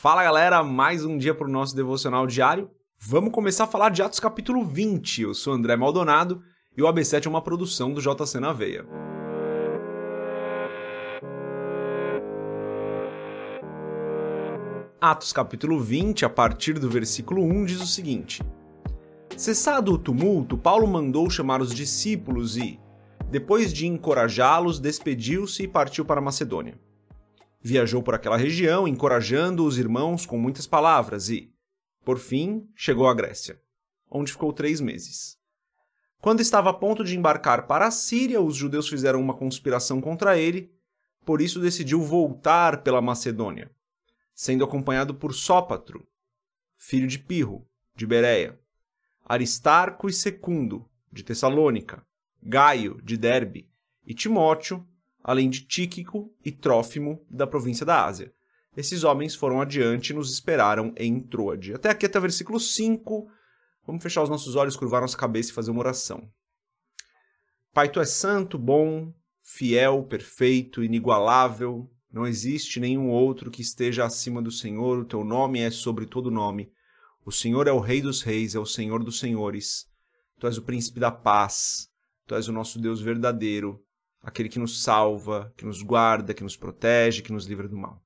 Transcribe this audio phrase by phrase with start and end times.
[0.00, 2.70] Fala galera, mais um dia para o nosso devocional diário.
[3.00, 5.22] Vamos começar a falar de Atos capítulo 20.
[5.22, 6.40] Eu sou André Maldonado
[6.76, 8.86] e o AB7 é uma produção do JC na Veia.
[15.00, 18.40] Atos capítulo 20, a partir do versículo 1, diz o seguinte:
[19.36, 22.78] Cessado o tumulto, Paulo mandou chamar os discípulos e,
[23.28, 26.78] depois de encorajá-los, despediu-se e partiu para Macedônia.
[27.60, 31.52] Viajou por aquela região, encorajando os irmãos com muitas palavras e,
[32.04, 33.60] por fim, chegou à Grécia,
[34.10, 35.36] onde ficou três meses.
[36.20, 40.38] Quando estava a ponto de embarcar para a Síria, os judeus fizeram uma conspiração contra
[40.38, 40.72] ele,
[41.24, 43.70] por isso decidiu voltar pela Macedônia,
[44.34, 46.06] sendo acompanhado por Sópatro,
[46.76, 48.58] filho de Pirro, de Bereia,
[49.24, 52.02] Aristarco e Secundo, de Tessalônica,
[52.42, 53.68] Gaio, de Derbe,
[54.06, 54.86] e Timóteo,
[55.28, 58.32] além de Tíquico e Trófimo, da província da Ásia.
[58.74, 61.74] Esses homens foram adiante e nos esperaram em Troade.
[61.74, 63.30] Até aqui, até o versículo 5.
[63.86, 66.32] Vamos fechar os nossos olhos, curvar nossa cabeça e fazer uma oração.
[67.74, 71.90] Pai, tu és santo, bom, fiel, perfeito, inigualável.
[72.10, 75.00] Não existe nenhum outro que esteja acima do Senhor.
[75.00, 76.72] O teu nome é sobre todo nome.
[77.22, 79.86] O Senhor é o Rei dos Reis, é o Senhor dos Senhores.
[80.40, 81.90] Tu és o príncipe da paz.
[82.26, 83.84] Tu és o nosso Deus verdadeiro
[84.28, 88.02] aquele que nos salva, que nos guarda, que nos protege, que nos livra do mal.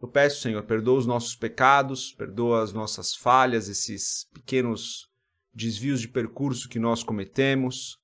[0.00, 5.08] Eu peço, Senhor, perdoa os nossos pecados, perdoa as nossas falhas, esses pequenos
[5.54, 7.98] desvios de percurso que nós cometemos.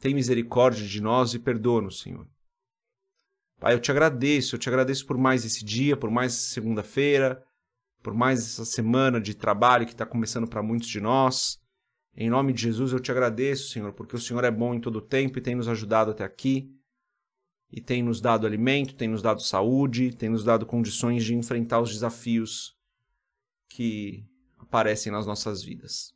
[0.00, 2.28] Tem misericórdia de nós e perdoa-nos, Senhor.
[3.60, 7.40] Pai, eu te agradeço, eu te agradeço por mais esse dia, por mais segunda-feira,
[8.02, 11.61] por mais essa semana de trabalho que está começando para muitos de nós.
[12.14, 14.96] Em nome de Jesus eu te agradeço, Senhor, porque o Senhor é bom em todo
[14.96, 16.70] o tempo e tem nos ajudado até aqui.
[17.70, 21.80] E tem nos dado alimento, tem nos dado saúde, tem nos dado condições de enfrentar
[21.80, 22.76] os desafios
[23.66, 24.26] que
[24.58, 26.12] aparecem nas nossas vidas.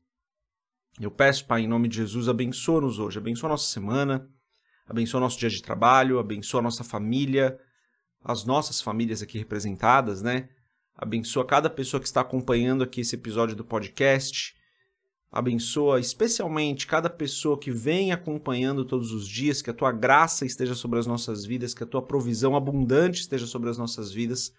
[1.00, 4.28] Eu peço, Pai, em nome de Jesus, abençoa-nos hoje, abençoa nossa semana,
[4.86, 7.58] abençoa nosso dia de trabalho, abençoa nossa família,
[8.22, 10.50] as nossas famílias aqui representadas, né?
[10.94, 14.54] Abençoa cada pessoa que está acompanhando aqui esse episódio do podcast
[15.36, 20.74] Abençoa especialmente cada pessoa que vem acompanhando todos os dias, que a tua graça esteja
[20.74, 24.54] sobre as nossas vidas, que a tua provisão abundante esteja sobre as nossas vidas,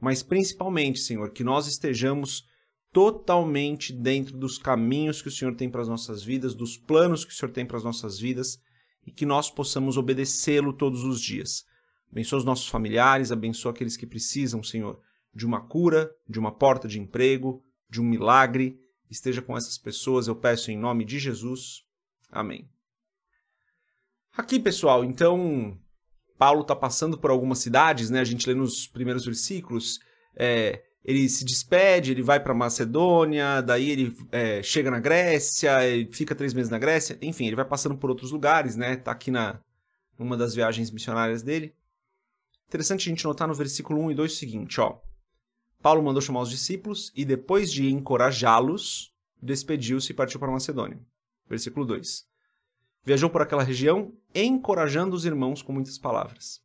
[0.00, 2.48] mas principalmente, Senhor, que nós estejamos
[2.92, 7.32] totalmente dentro dos caminhos que o Senhor tem para as nossas vidas, dos planos que
[7.32, 8.56] o Senhor tem para as nossas vidas
[9.04, 11.64] e que nós possamos obedecê-lo todos os dias.
[12.08, 15.00] Abençoa os nossos familiares, abençoa aqueles que precisam, Senhor,
[15.34, 18.78] de uma cura, de uma porta de emprego, de um milagre
[19.10, 21.84] esteja com essas pessoas, eu peço em nome de Jesus.
[22.30, 22.68] Amém.
[24.36, 25.78] Aqui, pessoal, então,
[26.38, 28.20] Paulo está passando por algumas cidades, né?
[28.20, 29.98] A gente lê nos primeiros versículos.
[30.36, 36.12] É, ele se despede, ele vai para Macedônia, daí ele é, chega na Grécia, ele
[36.12, 38.96] fica três meses na Grécia, enfim, ele vai passando por outros lugares, né?
[38.96, 39.60] Tá aqui na
[40.18, 41.74] uma das viagens missionárias dele.
[42.68, 44.98] Interessante a gente notar no versículo 1 e 2 o seguinte, ó.
[45.82, 51.00] Paulo mandou chamar os discípulos e, depois de encorajá-los, despediu-se e partiu para Macedônia.
[51.48, 52.26] Versículo 2.
[53.04, 56.60] Viajou por aquela região, encorajando os irmãos com muitas palavras.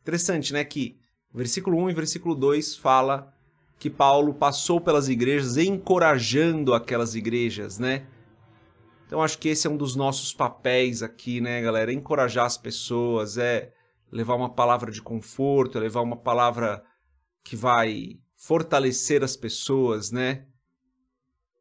[0.00, 0.64] Interessante, né?
[0.64, 0.98] Que
[1.34, 3.34] versículo 1 e versículo 2 fala
[3.78, 8.06] que Paulo passou pelas igrejas encorajando aquelas igrejas, né?
[9.06, 11.92] Então acho que esse é um dos nossos papéis aqui, né, galera?
[11.92, 13.72] Encorajar as pessoas, é
[14.12, 16.84] levar uma palavra de conforto, é levar uma palavra
[17.42, 20.46] que vai fortalecer as pessoas, né?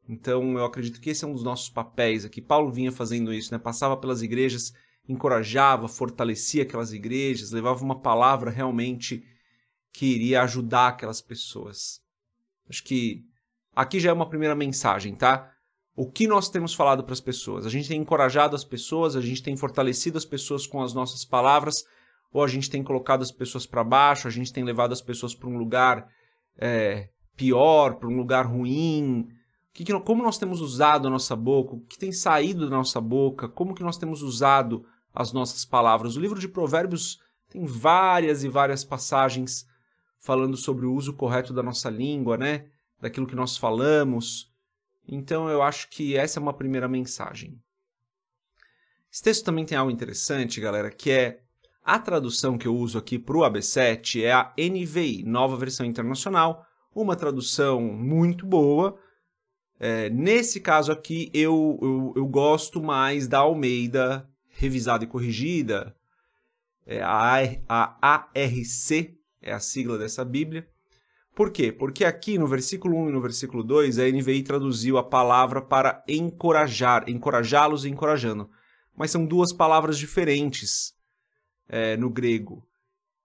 [0.07, 2.41] Então eu acredito que esse é um dos nossos papéis aqui.
[2.41, 3.59] Paulo vinha fazendo isso, né?
[3.59, 4.73] Passava pelas igrejas,
[5.07, 9.23] encorajava, fortalecia aquelas igrejas, levava uma palavra realmente
[9.91, 12.01] que iria ajudar aquelas pessoas.
[12.69, 13.25] Acho que
[13.75, 15.51] aqui já é uma primeira mensagem, tá?
[15.95, 17.65] O que nós temos falado para as pessoas?
[17.65, 21.25] A gente tem encorajado as pessoas, a gente tem fortalecido as pessoas com as nossas
[21.25, 21.83] palavras,
[22.31, 25.33] ou a gente tem colocado as pessoas para baixo, a gente tem levado as pessoas
[25.33, 26.07] para um lugar
[26.57, 29.27] é, pior, para um lugar ruim.
[29.73, 32.99] Que, que, como nós temos usado a nossa boca, o que tem saído da nossa
[33.01, 36.15] boca, como que nós temos usado as nossas palavras.
[36.15, 37.19] O livro de Provérbios
[37.49, 39.67] tem várias e várias passagens
[40.19, 42.67] falando sobre o uso correto da nossa língua, né?
[43.01, 44.51] Daquilo que nós falamos.
[45.07, 47.59] Então eu acho que essa é uma primeira mensagem.
[49.11, 51.41] Esse texto também tem algo interessante, galera, que é
[51.89, 56.63] a tradução que eu uso aqui para o AB7 é a NVI, Nova Versão Internacional,
[56.93, 58.95] uma tradução muito boa.
[59.79, 65.95] É, nesse caso aqui, eu, eu, eu, gosto mais da Almeida revisada e corrigida.
[66.85, 70.69] É, a, a ARC é a sigla dessa Bíblia.
[71.33, 71.71] Por quê?
[71.71, 76.03] Porque aqui no versículo 1 e no versículo 2, a NVI traduziu a palavra para
[76.07, 78.47] encorajar, encorajá-los e encorajando.
[78.95, 80.98] Mas são duas palavras diferentes
[81.69, 82.67] é, no grego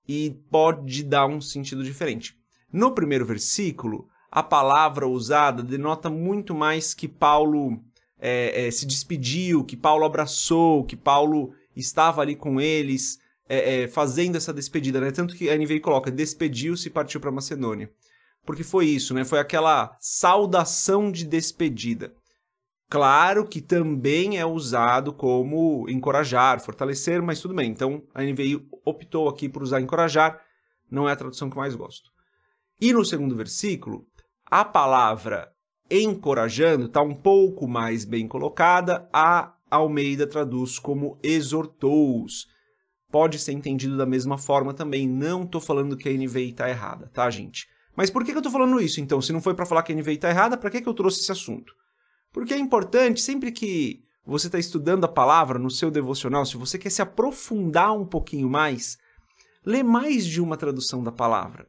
[0.07, 2.37] e pode dar um sentido diferente.
[2.73, 7.81] No primeiro versículo, a palavra usada denota muito mais que Paulo
[8.19, 13.19] é, é, se despediu, que Paulo abraçou, que Paulo estava ali com eles,
[13.49, 15.11] é, é, fazendo essa despedida, né?
[15.11, 17.91] Tanto que a NVI coloca, despediu-se e partiu para Macedônia.
[18.45, 19.25] Porque foi isso, né?
[19.25, 22.15] Foi aquela saudação de despedida.
[22.89, 27.71] Claro que também é usado como encorajar, fortalecer, mas tudo bem.
[27.71, 30.41] Então a NVI optou aqui por usar encorajar,
[30.91, 32.11] não é a tradução que mais gosto.
[32.81, 34.07] E no segundo versículo,
[34.47, 35.51] a palavra
[35.91, 39.09] encorajando está um pouco mais bem colocada.
[39.13, 42.47] A Almeida traduz como exortou-os
[43.11, 45.09] pode ser entendido da mesma forma também.
[45.09, 47.69] Não estou falando que a NVI está errada, tá, gente?
[47.97, 49.23] Mas por que, que eu estou falando isso, então?
[49.23, 51.21] Se não foi para falar que a NVI está errada, para que, que eu trouxe
[51.21, 51.73] esse assunto?
[52.35, 56.77] Porque é importante, sempre que você está estudando a palavra no seu devocional, se você
[56.77, 58.99] quer se aprofundar um pouquinho mais,
[59.65, 61.69] lê mais de uma tradução da palavra.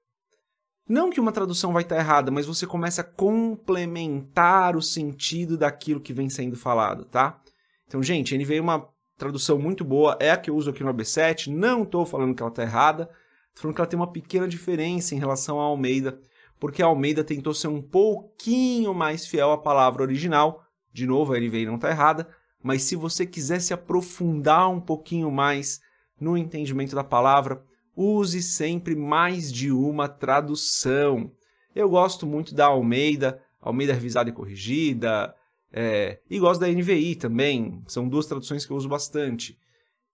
[0.90, 6.02] Não que uma tradução vai estar errada, mas você começa a complementar o sentido daquilo
[6.02, 7.40] que vem sendo falado, tá?
[7.86, 8.90] Então, gente, a NVI é uma
[9.20, 12.42] tradução muito boa, é a que eu uso aqui no AB7, não estou falando que
[12.42, 13.04] ela está errada,
[13.50, 16.20] estou falando que ela tem uma pequena diferença em relação à Almeida,
[16.60, 21.40] porque a Almeida tentou ser um pouquinho mais fiel à palavra original, de novo, a
[21.40, 22.28] NVI não está errada,
[22.64, 25.82] mas se você quiser se aprofundar um pouquinho mais
[26.20, 27.64] no entendimento da palavra,
[27.96, 31.32] use sempre mais de uma tradução.
[31.76, 35.36] Eu gosto muito da Almeida, Almeida revisada e corrigida,
[35.72, 39.60] é, e gosto da NVI também, são duas traduções que eu uso bastante.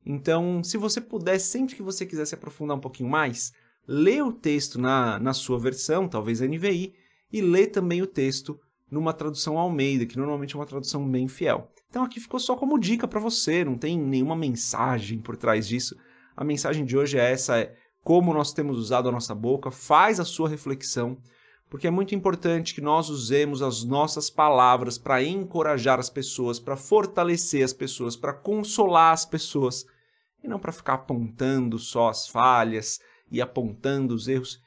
[0.04, 3.54] Então, se você puder, sempre que você quiser se aprofundar um pouquinho mais,
[3.92, 6.94] lê o texto na, na sua versão, talvez NVI,
[7.32, 8.58] e lê também o texto
[8.90, 11.70] numa tradução Almeida, que normalmente é uma tradução bem fiel.
[11.90, 15.96] Então aqui ficou só como dica para você, não tem nenhuma mensagem por trás disso.
[16.36, 20.22] A mensagem de hoje é essa, é como nós temos usado a nossa boca, faz
[20.22, 21.18] a sua reflexão,
[21.70, 26.78] porque é muito importante que nós usemos as nossas palavras para encorajar as pessoas, para
[26.78, 29.86] fortalecer as pessoas, para consolar as pessoas,
[30.42, 33.00] e não para ficar apontando só as falhas
[33.31, 34.62] e apontando os erros.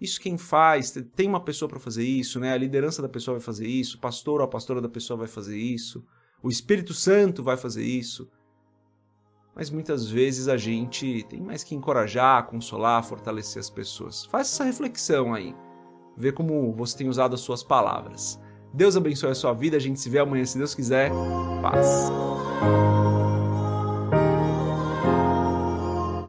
[0.00, 2.52] Isso quem faz, tem uma pessoa para fazer isso, né?
[2.52, 5.28] A liderança da pessoa vai fazer isso, o pastor ou a pastora da pessoa vai
[5.28, 6.04] fazer isso,
[6.42, 8.28] o Espírito Santo vai fazer isso.
[9.54, 14.26] Mas muitas vezes a gente tem mais que encorajar, consolar, fortalecer as pessoas.
[14.26, 15.54] Faça essa reflexão aí
[16.16, 18.40] ver como você tem usado as suas palavras.
[18.72, 21.10] Deus abençoe a sua vida, a gente se vê amanhã se Deus quiser.
[21.62, 22.10] Paz.